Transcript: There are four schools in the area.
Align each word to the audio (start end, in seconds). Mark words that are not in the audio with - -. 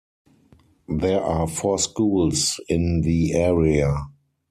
There 0.89 1.21
are 1.21 1.47
four 1.47 1.77
schools 1.77 2.59
in 2.67 3.01
the 3.01 3.33
area. 3.33 3.95